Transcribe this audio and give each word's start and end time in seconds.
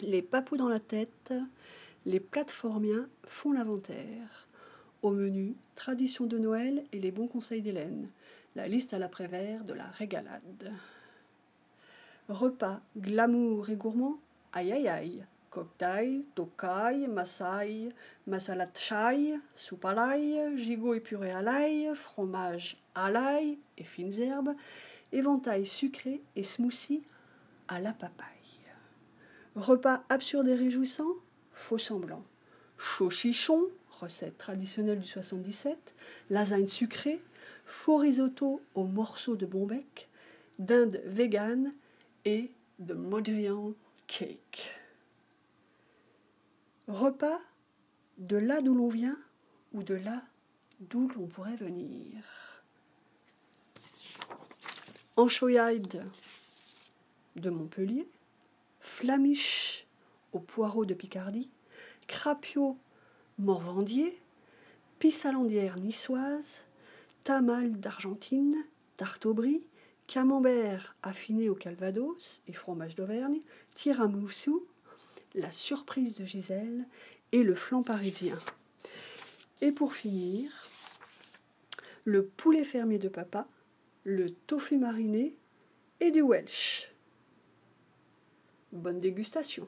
Les 0.00 0.22
papous 0.22 0.56
dans 0.56 0.68
la 0.68 0.78
tête, 0.78 1.34
les 2.06 2.20
plateformiens 2.20 3.08
font 3.26 3.52
l'inventaire. 3.52 4.46
Au 5.02 5.10
menu, 5.10 5.56
tradition 5.74 6.26
de 6.26 6.38
Noël 6.38 6.84
et 6.92 7.00
les 7.00 7.10
bons 7.10 7.26
conseils 7.26 7.62
d'Hélène. 7.62 8.08
La 8.54 8.68
liste 8.68 8.94
à 8.94 8.98
l'après-vert 8.98 9.64
de 9.64 9.72
la 9.72 9.86
régalade. 9.86 10.72
Repas, 12.28 12.80
glamour 12.96 13.70
et 13.70 13.76
gourmand, 13.76 14.18
aïe 14.52 14.72
aïe 14.72 14.88
aïe. 14.88 15.24
Cocktail, 15.50 16.22
tokai, 16.34 17.08
massaï, 17.08 17.92
masala 18.26 18.68
chai, 18.74 19.34
soupe 19.56 19.84
à 19.84 19.94
l'ail, 19.94 20.56
gigot 20.56 20.94
épuré 20.94 21.32
à 21.32 21.42
l'ail, 21.42 21.90
fromage 21.94 22.76
à 22.94 23.10
l'ail 23.10 23.58
et 23.76 23.84
fines 23.84 24.20
herbes, 24.20 24.54
éventail 25.10 25.66
sucré 25.66 26.22
et 26.36 26.42
smoothie 26.42 27.02
à 27.66 27.80
la 27.80 27.92
papaye. 27.92 28.37
Repas 29.56 30.04
absurde 30.08 30.48
et 30.48 30.54
réjouissant, 30.54 31.12
faux 31.52 31.78
semblant. 31.78 32.24
Chaud 32.76 33.10
chichon, 33.10 33.68
recette 34.00 34.38
traditionnelle 34.38 35.00
du 35.00 35.08
77, 35.08 35.76
lasagne 36.30 36.68
sucrée, 36.68 37.20
faux 37.64 37.96
risotto 37.96 38.62
aux 38.74 38.84
morceaux 38.84 39.36
de 39.36 39.46
bombec, 39.46 40.08
dinde 40.58 41.00
vegan 41.04 41.72
et 42.24 42.50
de 42.78 42.94
Modrian 42.94 43.74
cake. 44.06 44.70
Repas 46.86 47.40
de 48.18 48.36
là 48.36 48.60
d'où 48.60 48.74
l'on 48.74 48.88
vient 48.88 49.18
ou 49.72 49.82
de 49.82 49.94
là 49.94 50.22
d'où 50.80 51.08
l'on 51.08 51.26
pourrait 51.26 51.56
venir. 51.56 52.22
Anchoïde 55.16 56.04
de 57.36 57.50
Montpellier, 57.50 58.08
flamiche 58.88 59.86
au 60.32 60.40
poireau 60.40 60.84
de 60.84 60.94
Picardie, 60.94 61.50
crapio 62.08 62.76
morvandier, 63.38 64.20
pissalandière 64.98 65.76
niçoise, 65.76 66.64
tamal 67.22 67.78
d'Argentine, 67.78 68.56
tarte 68.96 69.28
brie, 69.28 69.62
camembert 70.06 70.96
affiné 71.02 71.48
au 71.48 71.54
calvados 71.54 72.40
et 72.48 72.52
fromage 72.52 72.96
d'Auvergne, 72.96 73.40
tiramisu, 73.74 74.52
la 75.34 75.52
surprise 75.52 76.16
de 76.16 76.24
Gisèle 76.24 76.86
et 77.30 77.42
le 77.42 77.54
flan 77.54 77.82
parisien. 77.82 78.38
Et 79.60 79.70
pour 79.70 79.94
finir, 79.94 80.50
le 82.04 82.24
poulet 82.24 82.64
fermier 82.64 82.98
de 82.98 83.08
papa, 83.08 83.46
le 84.04 84.30
tofu 84.30 84.78
mariné 84.78 85.36
et 86.00 86.10
du 86.10 86.22
Welsh. 86.22 86.90
Bonne 88.72 88.98
dégustation. 88.98 89.66